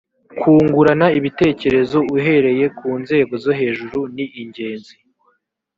kungurana 0.39 1.07
ibitekerezo 1.19 1.97
uhereye 2.15 2.65
ku 2.77 2.89
nzego 3.01 3.33
zo 3.43 3.51
hejuru 3.59 3.99
ni 4.15 4.25
ingenzi 4.41 4.95